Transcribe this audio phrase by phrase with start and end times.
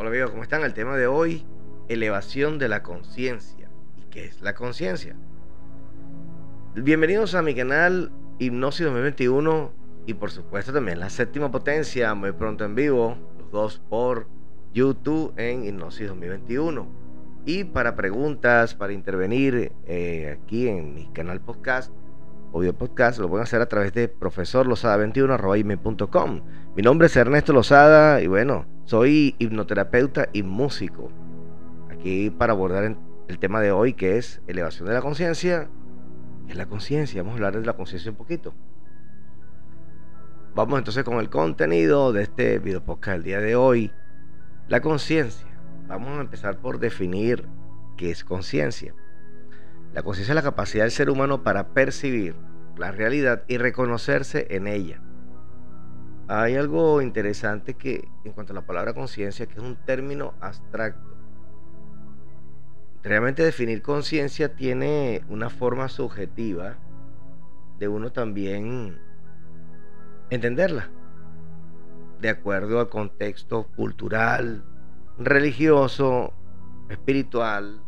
[0.00, 0.62] Hola amigos, ¿cómo están?
[0.62, 1.44] El tema de hoy,
[1.90, 3.68] elevación de la conciencia.
[3.98, 5.14] ¿Y qué es la conciencia?
[6.74, 9.70] Bienvenidos a mi canal Hipnosis 2021
[10.06, 14.26] y por supuesto también la séptima potencia, muy pronto en vivo, los dos por
[14.72, 16.88] YouTube en Hipnosis 2021.
[17.44, 21.92] Y para preguntas, para intervenir eh, aquí en mi canal podcast,
[22.52, 26.40] audio podcast, lo pueden hacer a través de profesorlosada21.com.
[26.74, 31.12] Mi nombre es Ernesto Lozada y bueno, soy hipnoterapeuta y músico.
[31.90, 32.96] Aquí para abordar
[33.28, 35.70] el tema de hoy que es elevación de la conciencia.
[36.48, 38.52] Es la conciencia, vamos a hablar de la conciencia un poquito.
[40.54, 43.92] Vamos entonces con el contenido de este video podcast del día de hoy.
[44.66, 45.46] La conciencia.
[45.86, 47.46] Vamos a empezar por definir
[47.96, 48.92] qué es conciencia.
[49.94, 52.36] La conciencia es la capacidad del ser humano para percibir
[52.76, 55.00] la realidad y reconocerse en ella.
[56.28, 61.16] Hay algo interesante que en cuanto a la palabra conciencia, que es un término abstracto.
[63.02, 66.76] Realmente definir conciencia tiene una forma subjetiva
[67.78, 69.00] de uno también
[70.28, 70.90] entenderla,
[72.20, 74.62] de acuerdo al contexto cultural,
[75.18, 76.32] religioso,
[76.88, 77.82] espiritual,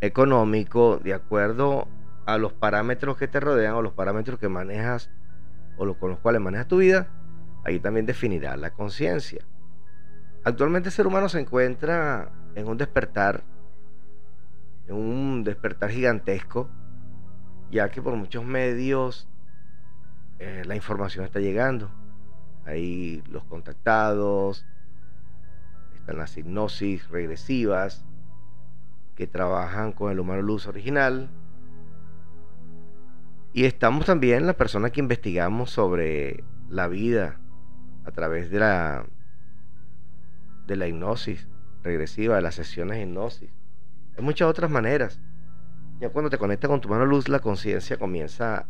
[0.00, 1.88] económico, de acuerdo
[2.26, 5.10] a los parámetros que te rodean o los parámetros que manejas
[5.76, 7.08] o con los cuales manejas tu vida,
[7.64, 9.44] ahí también definirá la conciencia.
[10.44, 13.42] Actualmente el ser humano se encuentra en un despertar,
[14.86, 16.68] en un despertar gigantesco,
[17.70, 19.28] ya que por muchos medios
[20.38, 21.90] eh, la información está llegando.
[22.66, 24.66] Hay los contactados,
[25.94, 28.04] están las hipnosis regresivas
[29.16, 31.30] que trabajan con el humano luz original,
[33.54, 37.38] y estamos también las personas que investigamos sobre la vida
[38.04, 39.06] a través de la,
[40.66, 41.46] de la hipnosis
[41.84, 43.50] regresiva, de las sesiones de hipnosis.
[44.18, 45.20] Hay muchas otras maneras.
[46.00, 48.66] Ya cuando te conectas con tu mano luz, la conciencia comienza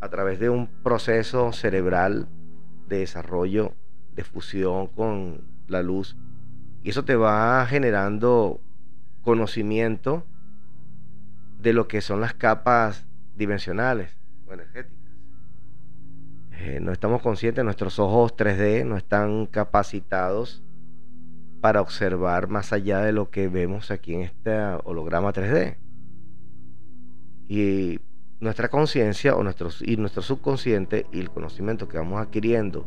[0.00, 2.28] a través de un proceso cerebral
[2.86, 3.74] de desarrollo,
[4.14, 6.16] de fusión con la luz.
[6.84, 8.60] Y eso te va generando
[9.22, 10.24] conocimiento
[11.58, 13.05] de lo que son las capas
[13.36, 14.16] dimensionales
[14.46, 14.96] o energéticas.
[16.58, 20.62] Eh, no estamos conscientes, nuestros ojos 3D no están capacitados
[21.60, 25.76] para observar más allá de lo que vemos aquí en este holograma 3D.
[27.48, 28.00] Y
[28.40, 29.44] nuestra conciencia o
[29.80, 32.86] y nuestro subconsciente y el conocimiento que vamos adquiriendo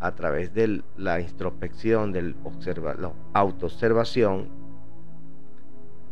[0.00, 2.14] a través de la introspección,
[2.44, 4.48] observa, la autoobservación,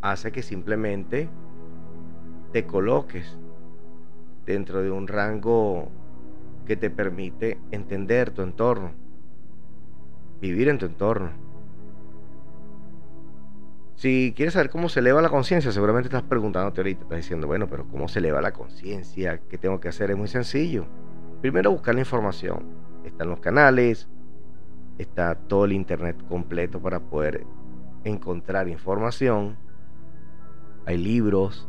[0.01, 1.29] hace que simplemente
[2.51, 3.37] te coloques
[4.45, 5.89] dentro de un rango
[6.65, 8.91] que te permite entender tu entorno,
[10.41, 11.31] vivir en tu entorno.
[13.95, 17.67] Si quieres saber cómo se eleva la conciencia, seguramente estás preguntándote ahorita, estás diciendo, bueno,
[17.67, 19.39] pero ¿cómo se eleva la conciencia?
[19.49, 20.11] ¿Qué tengo que hacer?
[20.11, 20.85] Es muy sencillo.
[21.41, 22.63] Primero buscar la información.
[23.03, 24.07] Están los canales,
[24.97, 27.45] está todo el internet completo para poder
[28.03, 29.57] encontrar información.
[30.85, 31.67] Hay libros,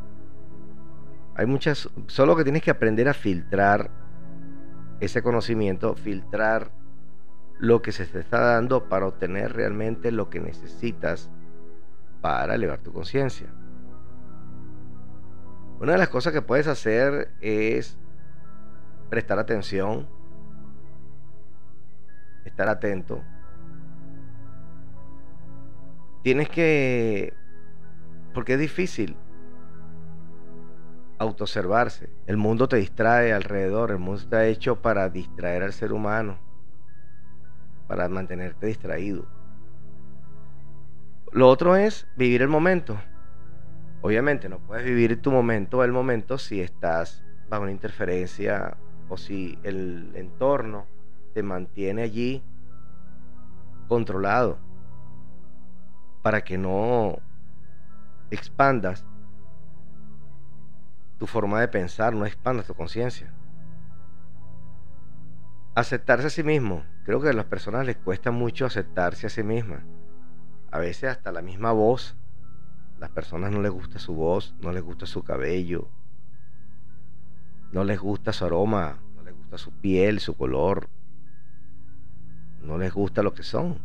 [1.38, 3.92] hay muchas, solo que tienes que aprender a filtrar
[4.98, 6.72] ese conocimiento, filtrar
[7.60, 11.30] lo que se te está dando para obtener realmente lo que necesitas
[12.20, 13.46] para elevar tu conciencia.
[15.78, 17.96] Una de las cosas que puedes hacer es
[19.08, 20.08] prestar atención,
[22.44, 23.22] estar atento.
[26.24, 27.32] Tienes que,
[28.34, 29.16] porque es difícil,
[31.18, 32.08] autoobservarse.
[32.26, 36.38] El mundo te distrae alrededor, el mundo está hecho para distraer al ser humano,
[37.86, 39.26] para mantenerte distraído.
[41.32, 42.98] Lo otro es vivir el momento.
[44.00, 48.76] Obviamente no puedes vivir tu momento el momento si estás bajo una interferencia
[49.08, 50.86] o si el entorno
[51.34, 52.42] te mantiene allí
[53.88, 54.58] controlado
[56.22, 57.18] para que no
[58.30, 59.04] expandas
[61.18, 63.32] tu forma de pensar, no expandas tu conciencia.
[65.74, 66.84] Aceptarse a sí mismo.
[67.04, 69.82] Creo que a las personas les cuesta mucho aceptarse a sí mismas.
[70.70, 72.16] A veces hasta la misma voz.
[72.98, 75.88] Las personas no les gusta su voz, no les gusta su cabello,
[77.70, 80.88] no les gusta su aroma, no les gusta su piel, su color,
[82.60, 83.78] no les gusta lo que son.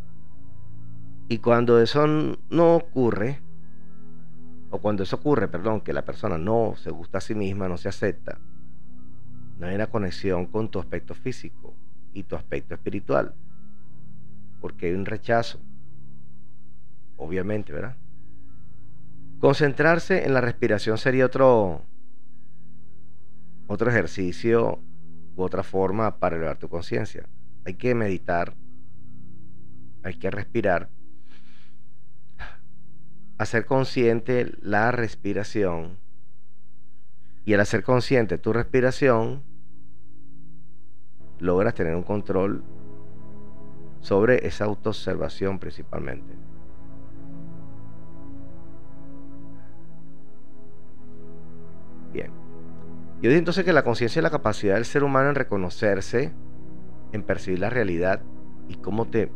[1.30, 2.08] Y cuando eso
[2.50, 3.43] no ocurre,
[4.74, 7.78] o cuando eso ocurre, perdón, que la persona no se gusta a sí misma, no
[7.78, 8.40] se acepta,
[9.60, 11.76] no hay una conexión con tu aspecto físico
[12.12, 13.36] y tu aspecto espiritual,
[14.60, 15.60] porque hay un rechazo.
[17.18, 17.96] obviamente, ¿verdad?
[19.40, 21.84] Concentrarse en la respiración sería otro,
[23.68, 24.80] otro ejercicio
[25.36, 27.30] u otra forma para elevar tu conciencia.
[27.64, 28.56] Hay que meditar,
[30.02, 30.90] hay que respirar,
[33.44, 35.98] hacer consciente la respiración
[37.46, 39.44] y al hacer consciente tu respiración,
[41.40, 42.64] logras tener un control
[44.00, 46.34] sobre esa autoobservación principalmente.
[52.12, 52.32] Bien.
[53.22, 56.32] Yo digo entonces que la conciencia es la capacidad del ser humano en reconocerse,
[57.12, 58.22] en percibir la realidad
[58.68, 59.32] y cómo te,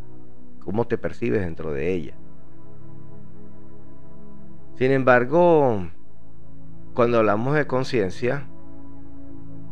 [0.60, 2.14] cómo te percibes dentro de ella.
[4.78, 5.90] Sin embargo,
[6.94, 8.48] cuando hablamos de conciencia,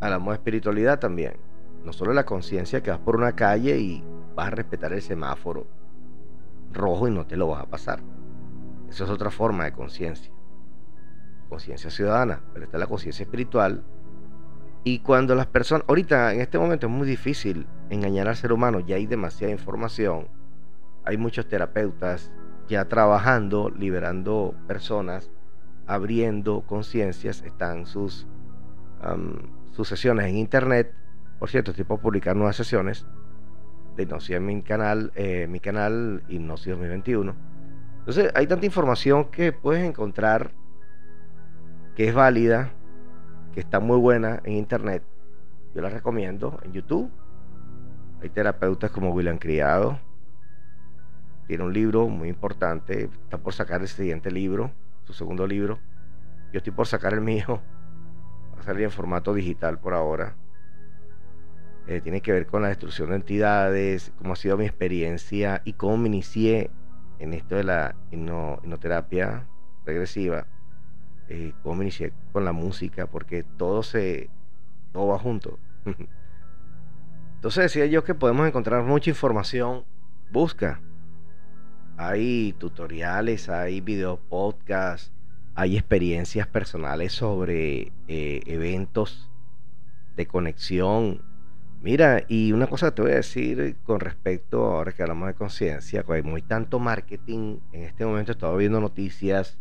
[0.01, 1.33] hablamos de espiritualidad también.
[1.83, 4.03] No solo la conciencia que vas por una calle y
[4.35, 5.67] vas a respetar el semáforo
[6.71, 8.01] rojo y no te lo vas a pasar.
[8.89, 10.33] Eso es otra forma de conciencia.
[11.49, 13.83] Conciencia ciudadana, pero está la conciencia espiritual.
[14.83, 18.79] Y cuando las personas, ahorita en este momento es muy difícil engañar al ser humano,
[18.79, 20.27] ya hay demasiada información,
[21.03, 22.31] hay muchos terapeutas,
[22.67, 25.31] ya trabajando, liberando personas,
[25.87, 28.27] abriendo conciencias, están sus,
[29.71, 30.93] sus sesiones en internet.
[31.39, 33.05] Por cierto, estoy por publicar nuevas sesiones
[33.95, 37.35] de hipnosis en mi canal, eh, mi canal Hipnosis 2021.
[37.99, 40.51] Entonces, hay tanta información que puedes encontrar
[41.95, 42.71] que es válida,
[43.53, 45.01] que está muy buena en internet.
[45.73, 47.09] Yo la recomiendo en YouTube.
[48.21, 49.99] Hay terapeutas como William Criado,
[51.47, 54.71] tiene un libro muy importante, está por sacar el siguiente libro,
[55.05, 55.79] su segundo libro.
[56.51, 57.61] Yo estoy por sacar el mío,
[58.55, 60.35] va a salir en formato digital por ahora.
[61.87, 65.73] Eh, tiene que ver con la destrucción de entidades, cómo ha sido mi experiencia y
[65.73, 66.71] cómo me inicié
[67.19, 69.47] en esto de la hipnoterapia
[69.85, 70.47] regresiva,
[71.29, 74.29] eh, cómo me inicié con la música, porque todo se
[74.91, 75.59] todo va junto.
[77.35, 79.85] Entonces decía yo que podemos encontrar mucha información.
[80.31, 80.81] Busca,
[81.97, 85.11] hay tutoriales, hay video podcasts,
[85.55, 89.29] hay experiencias personales sobre eh, eventos
[90.15, 91.21] de conexión.
[91.81, 96.03] Mira, y una cosa te voy a decir con respecto, ahora que hablamos de conciencia,
[96.07, 97.59] hay muy tanto marketing.
[97.71, 99.57] En este momento he estado viendo noticias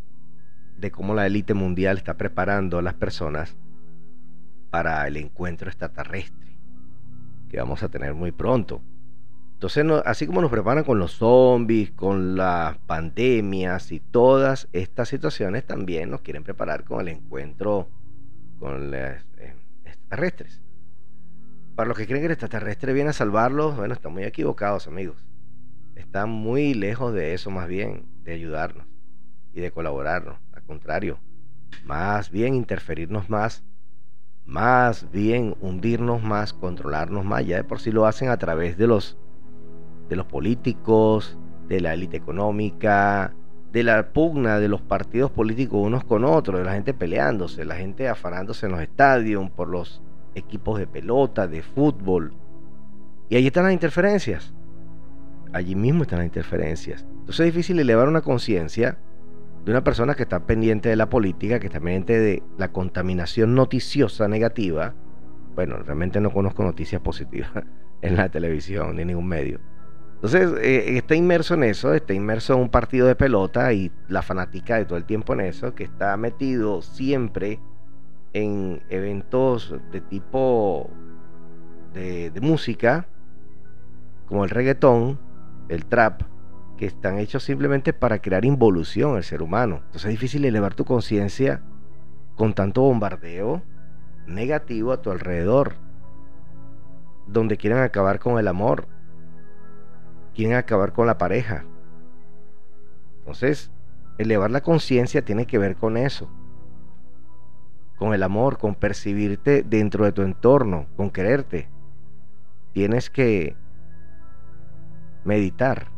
[0.79, 3.57] de cómo la élite mundial está preparando a las personas
[4.71, 6.59] para el encuentro extraterrestre
[7.49, 8.81] que vamos a tener muy pronto.
[9.65, 15.67] Entonces, así como nos preparan con los zombies, con las pandemias y todas estas situaciones,
[15.67, 17.89] también nos quieren preparar con el encuentro
[18.59, 19.01] con los
[19.39, 19.55] eh,
[19.87, 20.61] extraterrestres.
[21.77, 25.25] Para los que creen que el extraterrestre viene a salvarlos, bueno, están muy equivocados, amigos.
[25.95, 28.87] Están muy lejos de eso, más bien, de ayudarnos
[29.55, 30.37] y de colaborarnos.
[30.53, 31.19] Al contrario,
[31.87, 33.65] más bien interferirnos más,
[34.45, 37.47] más bien hundirnos más, controlarnos más.
[37.47, 39.17] Ya de por sí lo hacen a través de los
[40.09, 43.35] de los políticos, de la élite económica,
[43.73, 47.75] de la pugna de los partidos políticos unos con otros, de la gente peleándose, la
[47.75, 50.01] gente afanándose en los estadios por los
[50.37, 52.35] equipos de pelota, de fútbol.
[53.29, 54.55] Y ahí están las interferencias.
[55.53, 57.05] Allí mismo están las interferencias.
[57.11, 58.99] Entonces es difícil elevar una conciencia
[59.65, 63.55] de una persona que está pendiente de la política, que está pendiente de la contaminación
[63.55, 64.95] noticiosa negativa.
[65.55, 67.51] Bueno, realmente no conozco noticias positivas
[68.03, 69.61] en la televisión ni en ningún medio
[70.25, 74.23] entonces, eh, está inmerso en eso, está inmerso en un partido de pelota y la
[74.23, 77.61] fanática de todo el tiempo en eso, que está metido siempre
[78.33, 80.89] en eventos de tipo
[81.93, 83.07] de, música,
[84.25, 85.21] como el reggaetón,
[85.69, 86.23] el trap,
[86.79, 89.83] que están hechos simplemente para crear involución al ser humano.
[89.85, 91.61] Entonces es difícil elevar tu conciencia
[92.35, 93.63] con tanto bombardeo
[94.27, 95.75] negativo a tu alrededor,
[97.27, 98.94] donde quieren acabar con el amor,
[100.35, 101.65] quieren acabar con la pareja.
[103.21, 103.71] Entonces,
[104.19, 106.29] elevar la conciencia tiene que ver con eso.
[107.97, 111.69] Con el amor, con percibirte dentro de tu entorno, con quererte.
[112.73, 113.57] Tienes que
[115.25, 115.89] meditar,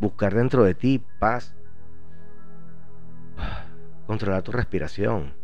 [0.00, 1.54] buscar dentro de ti paz,
[4.06, 5.34] controlar tu respiración,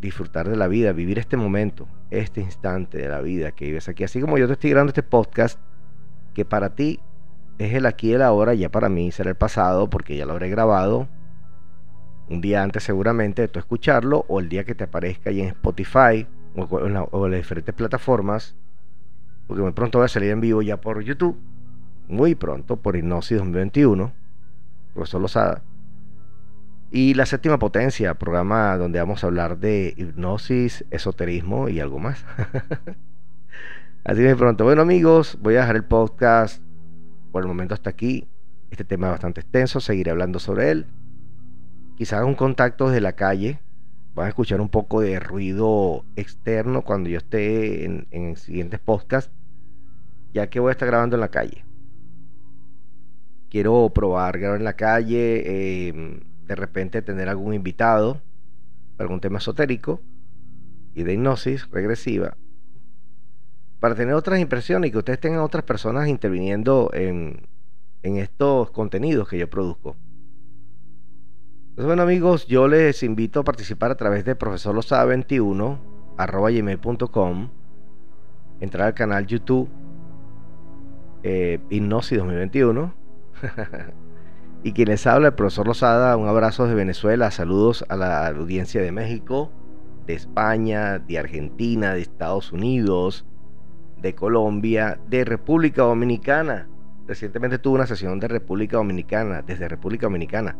[0.00, 4.04] disfrutar de la vida, vivir este momento, este instante de la vida que vives aquí.
[4.04, 5.60] Así como yo te estoy grabando este podcast,
[6.34, 7.00] que para ti
[7.58, 10.32] es el aquí y el ahora, ya para mí será el pasado porque ya lo
[10.32, 11.08] habré grabado
[12.28, 15.48] un día antes seguramente de tú escucharlo o el día que te aparezca ahí en
[15.48, 16.94] Spotify o en,
[17.32, 18.54] las diferentes plataformas
[19.46, 21.36] porque muy pronto va a salir en vivo ya por YouTube
[22.08, 24.12] muy pronto por Hipnosis 2021
[24.94, 25.62] profesor Lozada.
[26.92, 32.24] Y la séptima potencia, programa donde vamos a hablar de hipnosis, esoterismo y algo más.
[34.04, 34.64] Así que pronto.
[34.64, 36.62] Bueno amigos, voy a dejar el podcast
[37.32, 38.28] por el momento hasta aquí.
[38.70, 40.86] Este tema es bastante extenso, seguiré hablando sobre él.
[41.96, 43.60] Quizás un contacto desde la calle.
[44.14, 49.32] Van a escuchar un poco de ruido externo cuando yo esté en, en siguientes podcasts,
[50.32, 51.64] ya que voy a estar grabando en la calle.
[53.50, 55.42] Quiero probar grabar en la calle.
[55.44, 58.20] Eh, de repente tener algún invitado
[59.02, 60.02] algún tema esotérico
[60.94, 62.36] y de hipnosis regresiva,
[63.80, 67.46] para tener otras impresiones y que ustedes tengan otras personas interviniendo en,
[68.02, 69.96] en estos contenidos que yo produzco.
[71.70, 75.78] Entonces, bueno amigos, yo les invito a participar a través de profesor 21
[76.18, 77.48] arroba gmail.com,
[78.60, 79.68] entrar al canal YouTube
[81.22, 82.94] eh, Hipnosis 2021
[84.62, 88.82] Y quien les habla, el profesor Lozada, un abrazo de Venezuela, saludos a la audiencia
[88.82, 89.50] de México,
[90.06, 93.24] de España, de Argentina, de Estados Unidos,
[94.00, 96.68] de Colombia, de República Dominicana.
[97.06, 100.56] Recientemente tuve una sesión de República Dominicana, desde República Dominicana.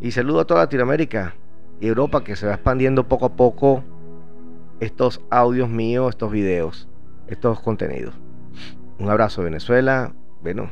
[0.00, 1.34] Y saludo a toda Latinoamérica
[1.80, 3.84] y Europa que se va expandiendo poco a poco
[4.80, 6.88] estos audios míos, estos videos,
[7.26, 8.14] estos contenidos.
[8.98, 10.14] Un abrazo Venezuela.
[10.42, 10.70] Bueno,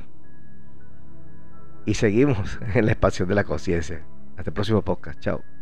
[1.84, 4.04] y seguimos en la expansión de la conciencia.
[4.36, 5.20] Hasta el próximo podcast.
[5.20, 5.57] Chao.